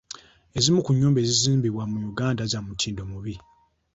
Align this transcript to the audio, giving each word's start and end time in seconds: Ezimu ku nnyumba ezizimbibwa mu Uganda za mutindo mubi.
Ezimu 0.57 0.79
ku 0.85 0.91
nnyumba 0.93 1.19
ezizimbibwa 1.23 1.83
mu 1.91 1.97
Uganda 2.11 2.43
za 2.51 2.59
mutindo 2.65 3.01
mubi. 3.11 3.33